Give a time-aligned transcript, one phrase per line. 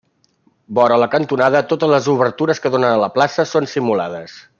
[0.77, 4.41] Vora la cantonada totes les obertures que donen a la plaça són simulades.